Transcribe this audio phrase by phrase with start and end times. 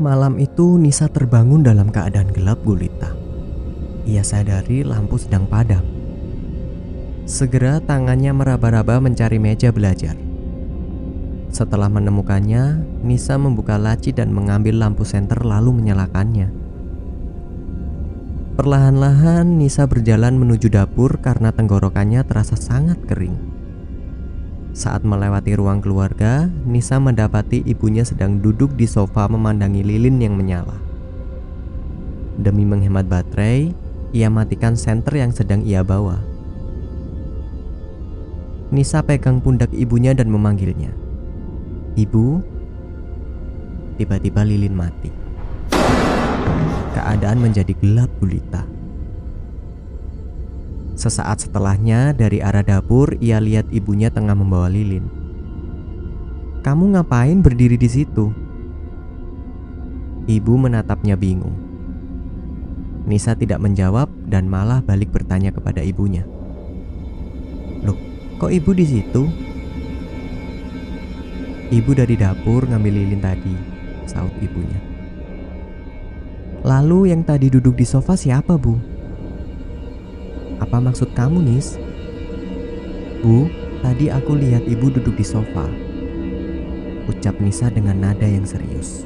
[0.00, 3.12] Malam itu Nisa terbangun dalam keadaan gelap gulita.
[4.08, 5.84] Ia sadari lampu sedang padam.
[7.28, 10.16] Segera tangannya meraba-raba mencari meja belajar.
[11.52, 16.48] Setelah menemukannya, Nisa membuka laci dan mengambil lampu senter lalu menyalakannya.
[18.56, 23.59] Perlahan-lahan Nisa berjalan menuju dapur karena tenggorokannya terasa sangat kering.
[24.70, 30.78] Saat melewati ruang keluarga, Nisa mendapati ibunya sedang duduk di sofa memandangi lilin yang menyala.
[32.38, 33.74] Demi menghemat baterai,
[34.14, 36.22] ia matikan senter yang sedang ia bawa.
[38.70, 40.94] Nisa pegang pundak ibunya dan memanggilnya.
[41.98, 42.38] Ibu,
[43.98, 45.10] tiba-tiba lilin mati.
[46.94, 48.69] Keadaan menjadi gelap gulita.
[51.00, 55.08] Sesaat setelahnya, dari arah dapur, ia lihat ibunya tengah membawa lilin.
[56.60, 58.28] "Kamu ngapain berdiri di situ?"
[60.28, 61.56] Ibu menatapnya bingung.
[63.08, 66.28] Nisa tidak menjawab dan malah balik bertanya kepada ibunya.
[67.80, 67.96] "Loh,
[68.36, 69.24] kok ibu di situ?"
[71.72, 73.56] "Ibu dari dapur ngambil lilin tadi,"
[74.04, 74.76] saut ibunya.
[76.60, 78.99] "Lalu yang tadi duduk di sofa siapa, Bu?"
[80.60, 81.80] Apa maksud kamu, Nis?
[83.24, 83.48] Bu,
[83.80, 85.64] tadi aku lihat ibu duduk di sofa.
[87.08, 88.99] Ucap Nisa dengan nada yang serius.